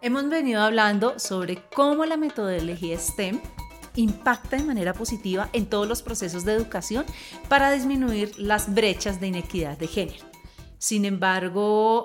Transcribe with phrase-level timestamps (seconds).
[0.00, 3.40] Hemos venido hablando sobre cómo la metodología STEM
[3.96, 7.06] impacta de manera positiva en todos los procesos de educación
[7.48, 10.24] para disminuir las brechas de inequidad de género.
[10.78, 12.02] Sin embargo,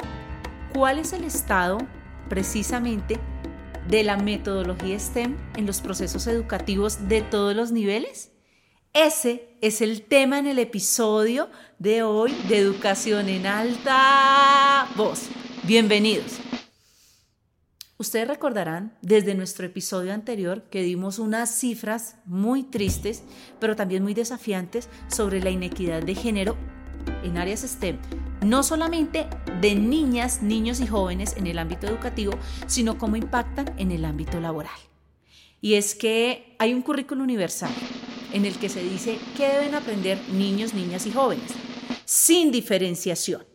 [0.73, 1.77] ¿cuál es el estado
[2.29, 3.19] precisamente
[3.89, 8.31] de la metodología STEM en los procesos educativos de todos los niveles?
[8.93, 11.49] Ese es el tema en el episodio
[11.79, 15.29] de hoy de Educación en Alta Voz.
[15.63, 16.39] Bienvenidos.
[17.97, 23.23] Ustedes recordarán desde nuestro episodio anterior que dimos unas cifras muy tristes,
[23.59, 26.55] pero también muy desafiantes sobre la inequidad de género
[27.23, 27.97] en áreas STEM,
[28.45, 29.27] no solamente
[29.61, 32.33] de niñas, niños y jóvenes en el ámbito educativo,
[32.67, 34.79] sino cómo impactan en el ámbito laboral.
[35.61, 37.71] Y es que hay un currículo universal
[38.33, 41.51] en el que se dice qué deben aprender niños, niñas y jóvenes,
[42.05, 43.45] sin diferenciación,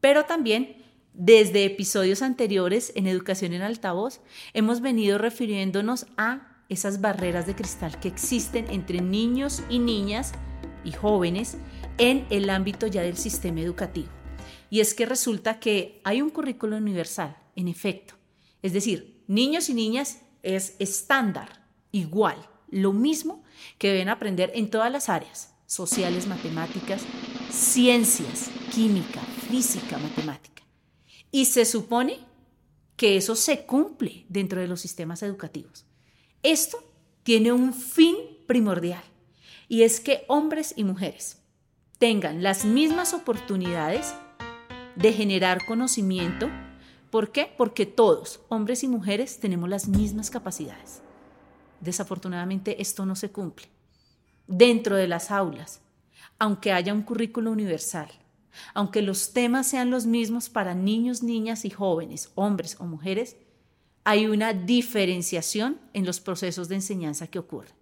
[0.00, 0.78] pero también
[1.18, 4.20] desde episodios anteriores en Educación en Altavoz,
[4.54, 10.32] hemos venido refiriéndonos a esas barreras de cristal que existen entre niños y niñas
[10.84, 11.56] y jóvenes
[11.98, 14.08] en el ámbito ya del sistema educativo.
[14.70, 18.14] Y es que resulta que hay un currículo universal, en efecto.
[18.62, 22.36] Es decir, niños y niñas es estándar, igual,
[22.70, 23.42] lo mismo
[23.78, 27.02] que deben aprender en todas las áreas, sociales, matemáticas,
[27.50, 30.62] ciencias, química, física, matemática.
[31.30, 32.18] Y se supone
[32.96, 35.86] que eso se cumple dentro de los sistemas educativos.
[36.42, 36.78] Esto
[37.22, 39.02] tiene un fin primordial
[39.68, 41.38] y es que hombres y mujeres
[41.98, 44.14] tengan las mismas oportunidades
[44.94, 46.48] de generar conocimiento.
[47.10, 47.52] ¿Por qué?
[47.56, 51.00] Porque todos, hombres y mujeres, tenemos las mismas capacidades.
[51.80, 53.66] Desafortunadamente esto no se cumple.
[54.46, 55.80] Dentro de las aulas,
[56.38, 58.08] aunque haya un currículo universal,
[58.74, 63.36] aunque los temas sean los mismos para niños, niñas y jóvenes, hombres o mujeres,
[64.04, 67.74] hay una diferenciación en los procesos de enseñanza que ocurren.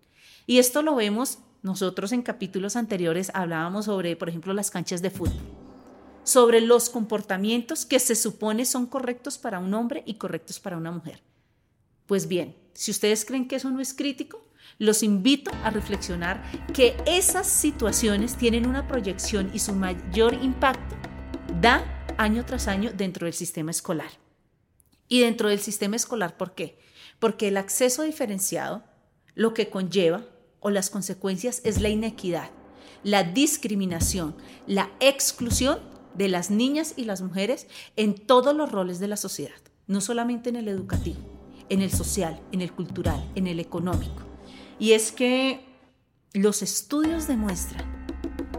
[0.47, 5.11] Y esto lo vemos nosotros en capítulos anteriores, hablábamos sobre, por ejemplo, las canchas de
[5.11, 5.35] fútbol,
[6.23, 10.93] sobre los comportamientos que se supone son correctos para un hombre y correctos para una
[10.93, 11.21] mujer.
[12.07, 14.47] Pues bien, si ustedes creen que eso no es crítico,
[14.79, 16.41] los invito a reflexionar
[16.73, 20.95] que esas situaciones tienen una proyección y su mayor impacto
[21.61, 21.85] da
[22.17, 24.11] año tras año dentro del sistema escolar.
[25.09, 26.79] Y dentro del sistema escolar, ¿por qué?
[27.19, 28.85] Porque el acceso diferenciado
[29.35, 30.25] lo que conlleva
[30.67, 32.51] o las consecuencias es la inequidad,
[33.05, 34.35] la discriminación,
[34.67, 35.79] la exclusión
[36.15, 39.55] de las niñas y las mujeres en todos los roles de la sociedad,
[39.87, 41.21] no solamente en el educativo,
[41.69, 44.25] en el social, en el cultural, en el económico.
[44.81, 45.65] Y es que
[46.33, 47.85] los estudios demuestran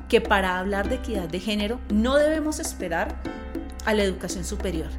[0.07, 3.21] que para hablar de equidad de género no debemos esperar
[3.83, 4.91] a la educación superior.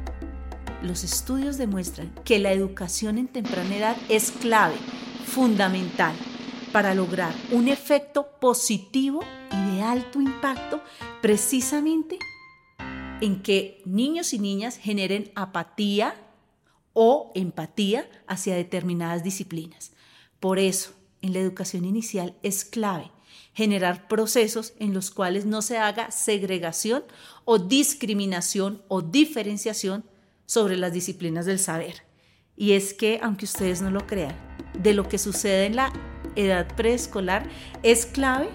[0.83, 4.75] Los estudios demuestran que la educación en temprana edad es clave,
[5.25, 6.13] fundamental,
[6.71, 9.21] para lograr un efecto positivo
[9.51, 10.81] y de alto impacto
[11.21, 12.19] precisamente
[13.21, 16.15] en que niños y niñas generen apatía
[16.93, 19.91] o empatía hacia determinadas disciplinas.
[20.39, 20.91] Por eso,
[21.21, 23.11] en la educación inicial es clave
[23.53, 27.03] generar procesos en los cuales no se haga segregación
[27.45, 30.05] o discriminación o diferenciación
[30.45, 32.08] sobre las disciplinas del saber.
[32.59, 34.35] Y es que, aunque ustedes no lo crean,
[34.77, 35.93] de lo que sucede en la
[36.35, 37.49] edad preescolar
[37.83, 38.49] es clave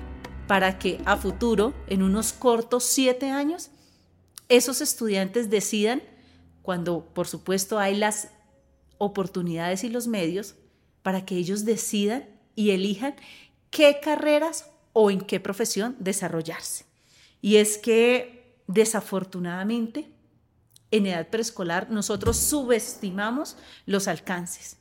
[0.47, 3.71] para que a futuro, en unos cortos siete años,
[4.51, 6.03] esos estudiantes decidan,
[6.61, 8.29] cuando por supuesto hay las
[8.99, 10.55] oportunidades y los medios,
[11.03, 13.15] para que ellos decidan y elijan
[13.71, 16.85] qué carreras o en qué profesión desarrollarse.
[17.41, 20.14] Y es que desafortunadamente
[20.97, 23.57] en edad preescolar nosotros subestimamos
[23.87, 24.77] los alcances.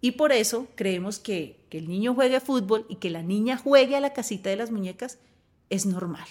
[0.00, 3.96] Y por eso creemos que, que el niño juegue fútbol y que la niña juegue
[3.96, 5.18] a la casita de las muñecas
[5.68, 6.26] es normal.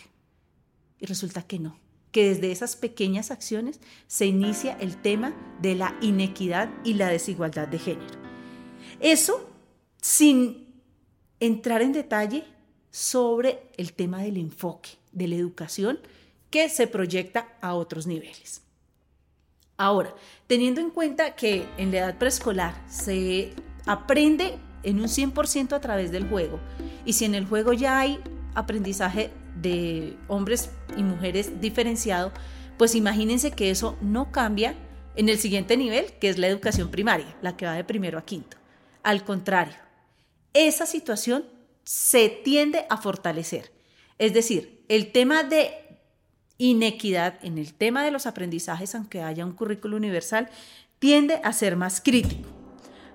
[0.99, 1.79] Y resulta que no,
[2.11, 7.67] que desde esas pequeñas acciones se inicia el tema de la inequidad y la desigualdad
[7.67, 8.17] de género.
[8.99, 9.47] Eso
[10.01, 10.73] sin
[11.39, 12.45] entrar en detalle
[12.89, 15.99] sobre el tema del enfoque de la educación
[16.49, 18.63] que se proyecta a otros niveles.
[19.79, 20.13] Ahora,
[20.45, 23.53] teniendo en cuenta que en la edad preescolar se
[23.85, 26.59] aprende en un 100% a través del juego,
[27.05, 28.19] y si en el juego ya hay
[28.55, 32.33] aprendizaje de hombres y mujeres diferenciado,
[32.77, 34.75] pues imagínense que eso no cambia
[35.15, 38.25] en el siguiente nivel, que es la educación primaria, la que va de primero a
[38.25, 38.57] quinto.
[39.01, 39.77] Al contrario,
[40.53, 41.45] esa situación
[41.85, 43.71] se tiende a fortalecer.
[44.17, 45.88] Es decir, el tema de
[46.59, 50.47] inequidad en el tema de los aprendizajes, aunque haya un currículo universal,
[50.99, 52.47] tiende a ser más crítico.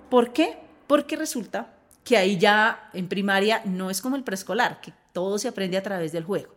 [0.09, 0.57] ¿Por qué?
[0.87, 5.47] Porque resulta que ahí ya en primaria no es como el preescolar, que todo se
[5.47, 6.53] aprende a través del juego.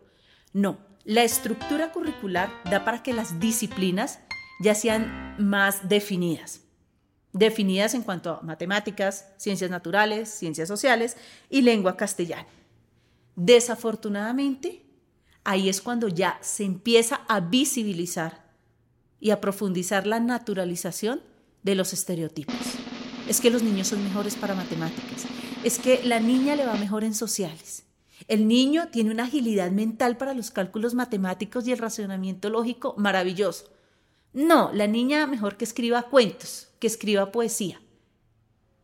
[0.51, 4.19] No, la estructura curricular da para que las disciplinas
[4.59, 6.63] ya sean más definidas
[7.33, 11.17] definidas en cuanto a matemáticas, ciencias naturales, ciencias sociales
[11.49, 12.47] y lengua castellana.
[13.35, 14.83] Desafortunadamente,
[15.43, 18.45] ahí es cuando ya se empieza a visibilizar
[19.19, 21.21] y a profundizar la naturalización
[21.63, 22.55] de los estereotipos.
[23.27, 25.25] Es que los niños son mejores para matemáticas,
[25.63, 27.83] es que la niña le va mejor en sociales.
[28.27, 33.65] El niño tiene una agilidad mental para los cálculos matemáticos y el razonamiento lógico maravilloso.
[34.33, 37.81] No, la niña mejor que escriba cuentos que escriba poesía.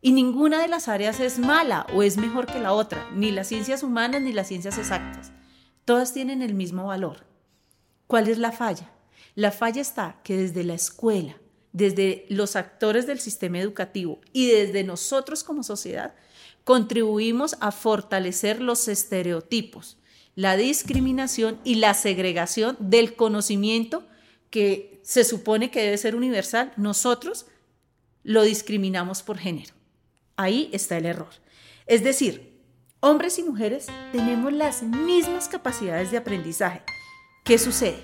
[0.02, 3.48] Y ninguna de las áreas es mala o es mejor que la otra, ni las
[3.48, 5.32] ciencias humanas ni las ciencias exactas.
[5.86, 7.24] Todas tienen el mismo valor.
[8.08, 8.90] ¿Cuál es la falla?
[9.36, 11.36] La falla está que desde la escuela,
[11.72, 16.16] desde los actores del sistema educativo y desde nosotros como sociedad,
[16.64, 19.96] contribuimos a fortalecer los estereotipos,
[20.34, 24.04] la discriminación y la segregación del conocimiento
[24.50, 26.72] que se supone que debe ser universal.
[26.76, 27.46] Nosotros
[28.24, 29.72] lo discriminamos por género.
[30.34, 31.30] Ahí está el error.
[31.86, 32.55] Es decir,
[33.06, 36.82] hombres y mujeres tenemos las mismas capacidades de aprendizaje.
[37.44, 38.00] ¿Qué sucede?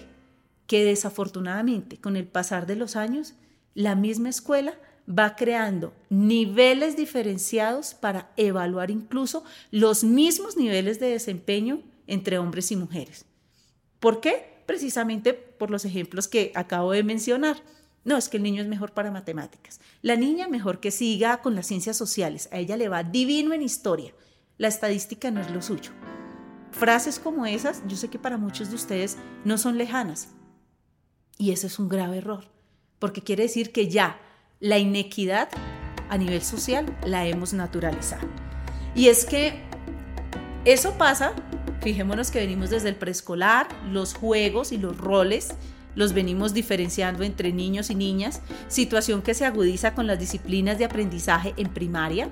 [0.69, 3.35] Que desafortunadamente con el pasar de los años,
[3.75, 4.75] la misma escuela
[5.09, 12.77] va creando niveles diferenciados para evaluar incluso los mismos niveles de desempeño entre hombres y
[12.77, 13.25] mujeres.
[13.99, 14.63] ¿Por qué?
[14.67, 17.57] Precisamente por los ejemplos que acabo de mencionar.
[18.05, 19.81] No, es que el niño es mejor para matemáticas.
[20.01, 22.49] La niña mejor que siga con las ciencias sociales.
[22.53, 24.15] A ella le va divino en historia.
[24.63, 25.91] La estadística no es lo suyo.
[26.71, 30.29] Frases como esas, yo sé que para muchos de ustedes no son lejanas.
[31.37, 32.45] Y ese es un grave error,
[33.01, 34.21] porque quiere decir que ya
[34.61, 35.49] la inequidad
[36.09, 38.29] a nivel social la hemos naturalizado.
[38.95, 39.61] Y es que
[40.65, 41.33] eso pasa,
[41.81, 45.57] fijémonos que venimos desde el preescolar, los juegos y los roles
[45.97, 50.85] los venimos diferenciando entre niños y niñas, situación que se agudiza con las disciplinas de
[50.85, 52.31] aprendizaje en primaria.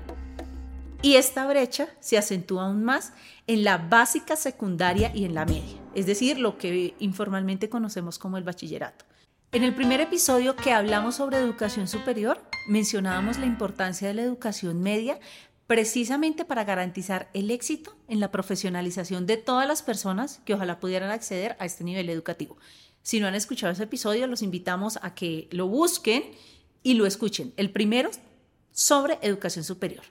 [1.03, 3.13] Y esta brecha se acentúa aún más
[3.47, 8.37] en la básica secundaria y en la media, es decir, lo que informalmente conocemos como
[8.37, 9.05] el bachillerato.
[9.51, 14.81] En el primer episodio que hablamos sobre educación superior, mencionábamos la importancia de la educación
[14.81, 15.19] media
[15.65, 21.09] precisamente para garantizar el éxito en la profesionalización de todas las personas que ojalá pudieran
[21.09, 22.57] acceder a este nivel educativo.
[23.01, 26.23] Si no han escuchado ese episodio, los invitamos a que lo busquen
[26.83, 27.53] y lo escuchen.
[27.57, 28.11] El primero
[28.71, 30.03] sobre educación superior.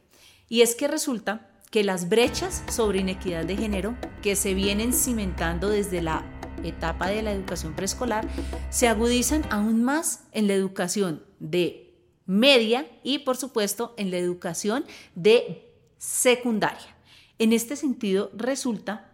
[0.50, 5.70] Y es que resulta que las brechas sobre inequidad de género que se vienen cimentando
[5.70, 6.24] desde la
[6.64, 8.28] etapa de la educación preescolar
[8.68, 11.94] se agudizan aún más en la educación de
[12.26, 16.96] media y por supuesto en la educación de secundaria.
[17.38, 19.12] En este sentido resulta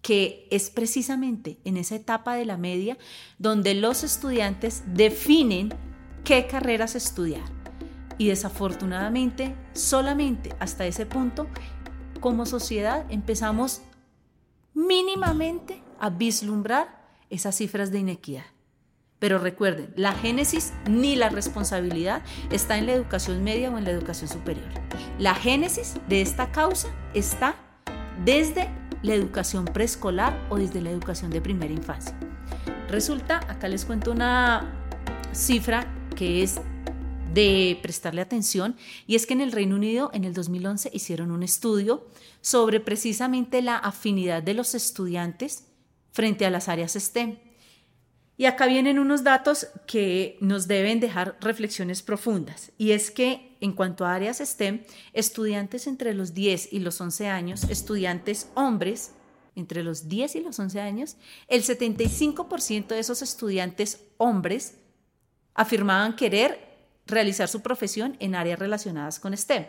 [0.00, 2.96] que es precisamente en esa etapa de la media
[3.38, 5.74] donde los estudiantes definen
[6.24, 7.57] qué carreras estudiar.
[8.18, 11.46] Y desafortunadamente, solamente hasta ese punto,
[12.20, 13.82] como sociedad empezamos
[14.74, 18.44] mínimamente a vislumbrar esas cifras de inequidad.
[19.18, 23.90] Pero recuerden, la génesis ni la responsabilidad está en la educación media o en la
[23.90, 24.68] educación superior.
[25.18, 27.56] La génesis de esta causa está
[28.24, 28.68] desde
[29.02, 32.16] la educación preescolar o desde la educación de primera infancia.
[32.88, 34.72] Resulta, acá les cuento una
[35.32, 36.60] cifra que es
[37.32, 41.42] de prestarle atención y es que en el Reino Unido en el 2011 hicieron un
[41.42, 42.06] estudio
[42.40, 45.64] sobre precisamente la afinidad de los estudiantes
[46.12, 47.38] frente a las áreas STEM.
[48.36, 52.70] Y acá vienen unos datos que nos deben dejar reflexiones profundas.
[52.78, 57.26] Y es que en cuanto a áreas STEM, estudiantes entre los 10 y los 11
[57.26, 59.12] años, estudiantes hombres
[59.56, 61.16] entre los 10 y los 11 años,
[61.48, 64.76] el 75% de esos estudiantes hombres
[65.54, 66.67] afirmaban querer
[67.08, 69.66] realizar su profesión en áreas relacionadas con STEM.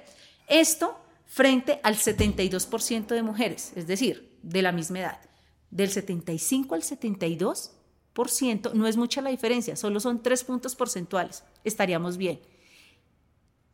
[0.48, 5.20] Esto frente al 72% de mujeres, es decir, de la misma edad.
[5.72, 7.72] Del 75 al 72
[8.74, 12.42] no es mucha la diferencia, solo son tres puntos porcentuales, estaríamos bien.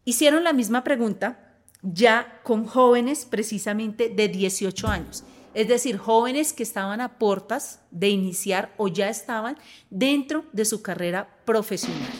[0.03, 6.63] Hicieron la misma pregunta ya con jóvenes precisamente de 18 años, es decir, jóvenes que
[6.63, 9.57] estaban a puertas de iniciar o ya estaban
[9.89, 12.11] dentro de su carrera profesional.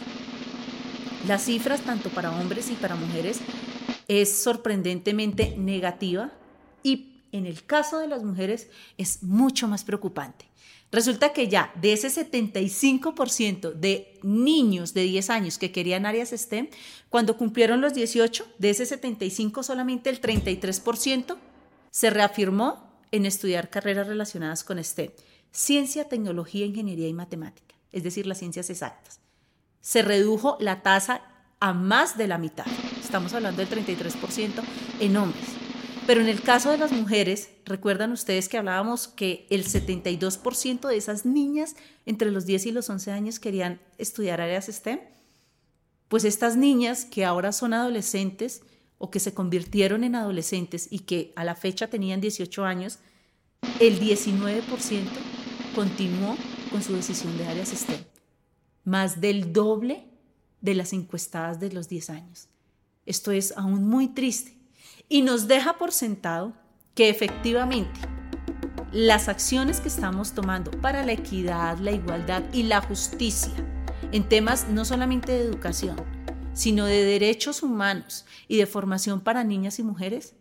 [1.28, 3.40] Las cifras, tanto para hombres y para mujeres,
[4.08, 6.32] es sorprendentemente negativa
[6.84, 10.46] y en el caso de las mujeres es mucho más preocupante.
[10.92, 16.70] Resulta que ya de ese 75% de niños de 10 años que querían áreas STEM,
[17.10, 21.38] cuando cumplieron los 18, de ese 75 solamente el 33%
[21.90, 25.10] se reafirmó en estudiar carreras relacionadas con STEM,
[25.52, 29.20] ciencia, tecnología, ingeniería y matemática, es decir, las ciencias exactas.
[29.86, 31.22] Se redujo la tasa
[31.60, 32.66] a más de la mitad,
[33.00, 34.64] estamos hablando del 33%
[35.00, 35.46] en hombres.
[36.08, 40.98] Pero en el caso de las mujeres, recuerdan ustedes que hablábamos que el 72% de
[40.98, 41.76] esas niñas
[42.08, 45.02] entre los 10 y los 11 años querían estudiar áreas STEM.
[46.08, 48.64] Pues estas niñas que ahora son adolescentes
[48.98, 52.98] o que se convirtieron en adolescentes y que a la fecha tenían 18 años,
[53.80, 54.64] el 19%
[55.76, 56.36] continuó
[56.72, 58.15] con su decisión de áreas STEM.
[58.86, 60.06] Más del doble
[60.62, 62.48] de las encuestadas de los 10 años.
[63.06, 64.58] Esto es aún muy triste
[65.10, 66.54] y nos deja por sentado
[66.94, 68.00] que efectivamente
[68.92, 73.54] las acciones que estamos tomando para la equidad, la igualdad y la justicia
[74.12, 75.98] en temas no solamente de educación,
[76.54, 80.34] sino de derechos humanos y de formación para niñas y mujeres,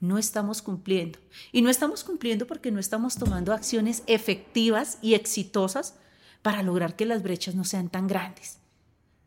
[0.00, 1.18] no estamos cumpliendo.
[1.50, 5.94] Y no estamos cumpliendo porque no estamos tomando acciones efectivas y exitosas
[6.44, 8.58] para lograr que las brechas no sean tan grandes.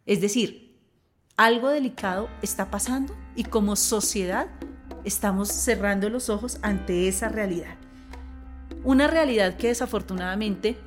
[0.06, 0.78] Es decir,
[1.36, 4.48] algo delicado está pasando y como sociedad
[5.04, 7.76] estamos cerrando los ojos ante esa realidad.
[8.84, 10.78] Una realidad que desafortunadamente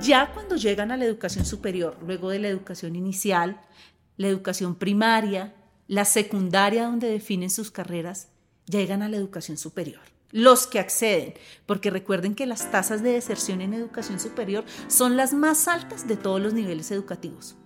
[0.00, 3.60] ya cuando llegan a la educación superior, luego de la educación inicial,
[4.16, 5.54] la educación primaria,
[5.88, 8.28] la secundaria donde definen sus carreras,
[8.64, 10.15] llegan a la educación superior.
[10.32, 11.34] Los que acceden,
[11.66, 16.16] porque recuerden que las tasas de deserción en educación superior son las más altas de
[16.16, 17.56] todos los niveles educativos.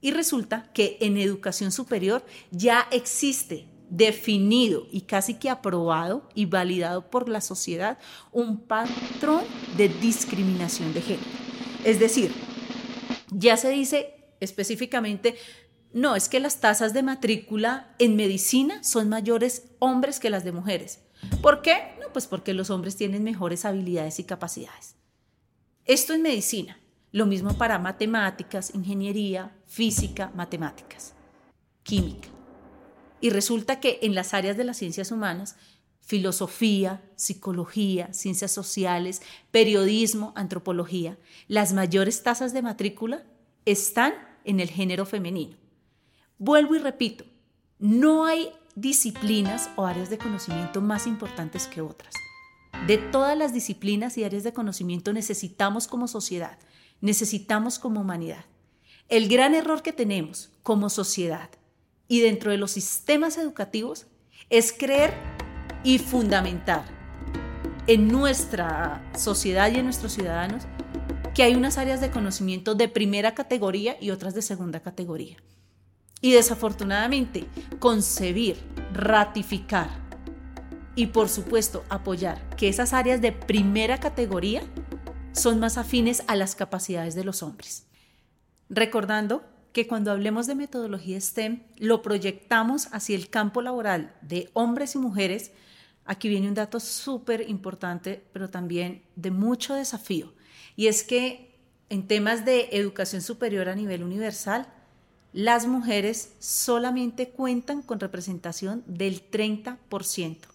[0.00, 7.10] Y resulta que en educación superior ya existe definido y casi que aprobado y validado
[7.10, 7.98] por la sociedad
[8.32, 9.44] un patrón
[9.76, 11.30] de discriminación de género.
[11.84, 12.32] Es decir,
[13.30, 15.36] ya se dice específicamente,
[15.92, 20.50] no, es que las tasas de matrícula en medicina son mayores hombres que las de
[20.50, 21.03] mujeres.
[21.42, 21.94] ¿Por qué?
[22.00, 24.96] No, pues porque los hombres tienen mejores habilidades y capacidades.
[25.84, 26.78] Esto en medicina,
[27.12, 31.14] lo mismo para matemáticas, ingeniería, física, matemáticas,
[31.82, 32.28] química.
[33.20, 35.56] Y resulta que en las áreas de las ciencias humanas,
[36.00, 43.24] filosofía, psicología, ciencias sociales, periodismo, antropología, las mayores tasas de matrícula
[43.64, 44.14] están
[44.44, 45.56] en el género femenino.
[46.38, 47.24] Vuelvo y repito,
[47.78, 52.14] no hay disciplinas o áreas de conocimiento más importantes que otras.
[52.86, 56.58] De todas las disciplinas y áreas de conocimiento necesitamos como sociedad,
[57.00, 58.44] necesitamos como humanidad.
[59.08, 61.50] El gran error que tenemos como sociedad
[62.08, 64.06] y dentro de los sistemas educativos
[64.50, 65.14] es creer
[65.82, 66.84] y fundamentar
[67.86, 70.64] en nuestra sociedad y en nuestros ciudadanos
[71.34, 75.36] que hay unas áreas de conocimiento de primera categoría y otras de segunda categoría.
[76.24, 77.44] Y desafortunadamente,
[77.80, 78.56] concebir,
[78.94, 79.90] ratificar
[80.96, 84.62] y por supuesto apoyar que esas áreas de primera categoría
[85.32, 87.88] son más afines a las capacidades de los hombres.
[88.70, 94.94] Recordando que cuando hablemos de metodología STEM lo proyectamos hacia el campo laboral de hombres
[94.94, 95.52] y mujeres.
[96.06, 100.32] Aquí viene un dato súper importante, pero también de mucho desafío.
[100.74, 104.72] Y es que en temas de educación superior a nivel universal,
[105.34, 110.54] las mujeres solamente cuentan con representación del 30%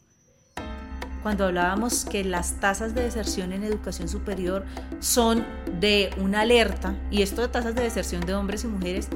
[1.21, 4.65] cuando hablábamos que las tasas de deserción en educación superior
[4.99, 5.45] son
[5.79, 9.09] de una alerta, y esto de tasas de deserción de hombres y mujeres,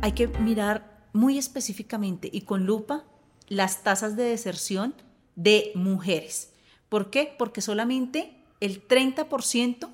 [0.00, 3.04] hay que mirar muy específicamente y con lupa
[3.48, 4.94] las tasas de deserción
[5.34, 6.52] de mujeres.
[6.88, 7.34] ¿Por qué?
[7.38, 9.90] Porque solamente el 30%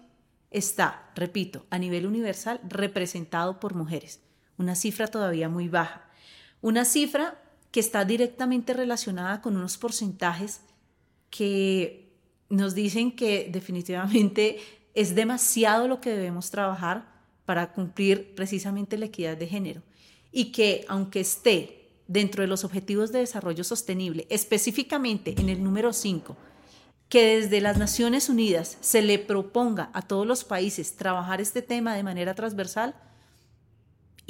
[0.51, 4.21] está, repito, a nivel universal representado por mujeres.
[4.63, 6.09] Una cifra todavía muy baja.
[6.61, 7.37] Una cifra
[7.73, 10.61] que está directamente relacionada con unos porcentajes
[11.31, 12.15] que
[12.49, 14.61] nos dicen que definitivamente
[14.95, 17.11] es demasiado lo que debemos trabajar
[17.45, 19.83] para cumplir precisamente la equidad de género
[20.31, 25.93] y que aunque esté dentro de los objetivos de desarrollo sostenible, específicamente en el número
[25.93, 26.37] 5,
[27.09, 31.97] que desde las Naciones Unidas se le proponga a todos los países trabajar este tema
[31.97, 32.95] de manera transversal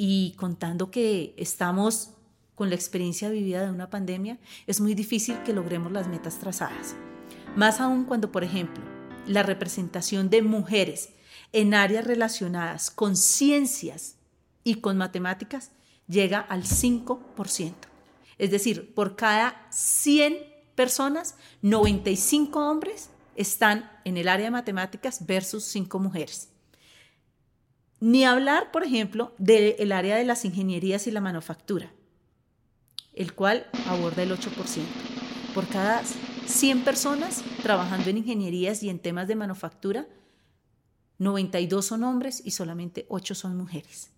[0.05, 2.09] y contando que estamos
[2.55, 6.93] con la experiencia vivida de una pandemia, es muy difícil que logremos las metas trazadas.
[7.55, 8.83] Más aún cuando, por ejemplo,
[9.27, 11.11] la representación de mujeres
[11.53, 14.17] en áreas relacionadas con ciencias
[14.65, 15.71] y con matemáticas
[16.09, 17.73] llega al 5%.
[18.37, 20.35] Es decir, por cada 100
[20.75, 26.49] personas, 95 hombres están en el área de matemáticas versus 5 mujeres.
[28.05, 31.93] Ni hablar, por ejemplo, del área de las ingenierías y la manufactura,
[33.13, 34.49] el cual aborda el 8%.
[35.55, 36.03] Por cada
[36.45, 40.05] 100 personas trabajando en ingenierías y en temas de manufactura,
[41.19, 44.09] 92 son hombres y solamente 8 son mujeres.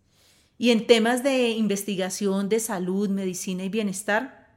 [0.58, 4.48] Y en temas de investigación de salud, medicina y bienestar,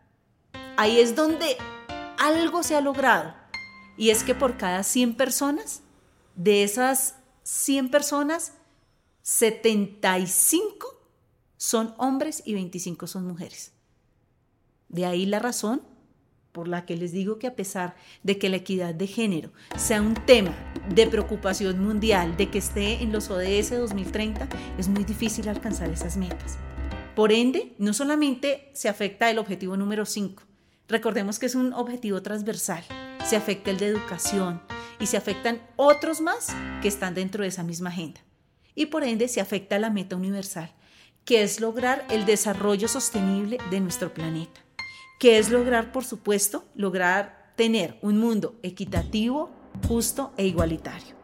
[0.79, 1.59] ahí es donde
[2.19, 3.35] algo se ha logrado.
[3.99, 5.83] Y es que por cada 100 personas,
[6.35, 8.55] de esas 100 personas,
[9.29, 10.87] 75
[11.59, 13.73] son hombres y 25 son mujeres.
[14.89, 15.83] De ahí la razón
[16.51, 20.01] por la que les digo que a pesar de que la equidad de género sea
[20.01, 20.57] un tema
[20.89, 26.17] de preocupación mundial, de que esté en los ODS 2030, es muy difícil alcanzar esas
[26.17, 26.57] metas.
[27.15, 30.43] Por ende, no solamente se afecta el objetivo número 5,
[30.89, 32.83] recordemos que es un objetivo transversal,
[33.27, 34.63] se afecta el de educación
[34.99, 36.47] y se afectan otros más
[36.81, 38.23] que están dentro de esa misma agenda.
[38.79, 40.73] Y por ende se afecta la meta universal,
[41.25, 44.63] que es lograr el desarrollo sostenible de nuestro planeta
[45.19, 49.51] que es lograr, por supuesto, lograr tener un mundo equitativo,
[49.87, 51.17] justo e igualitario.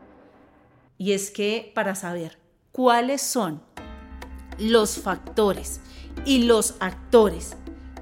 [0.98, 2.38] Y es que para saber
[2.72, 3.62] cuáles son
[4.58, 5.80] los factores
[6.24, 7.56] y los actores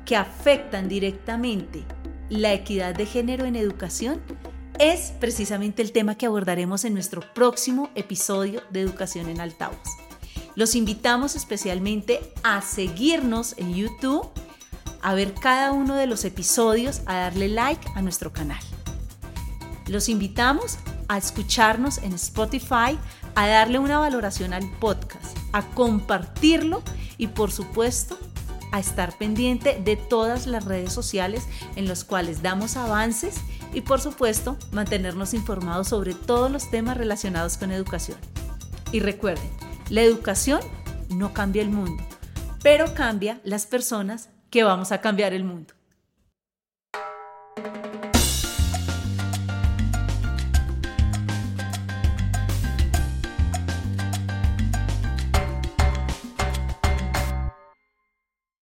[0.07, 1.85] que afectan directamente
[2.29, 4.23] la equidad de género en educación,
[4.83, 9.79] es precisamente el tema que abordaremos en nuestro próximo episodio de Educación en Altavoz.
[10.57, 14.29] Los invitamos especialmente a seguirnos en YouTube
[15.01, 18.59] a ver cada uno de los episodios, a darle like a nuestro canal.
[19.87, 22.99] Los invitamos a escucharnos en Spotify,
[23.37, 26.83] a darle una valoración al podcast, a compartirlo
[27.19, 28.19] y por supuesto
[28.73, 31.45] a estar pendiente de todas las redes sociales
[31.77, 33.37] en las cuales damos avances
[33.73, 38.19] y por supuesto mantenernos informados sobre todos los temas relacionados con educación.
[38.93, 39.51] Y recuerden,
[39.89, 40.61] la educación
[41.09, 42.03] no cambia el mundo,
[42.63, 45.75] pero cambia las personas que vamos a cambiar el mundo.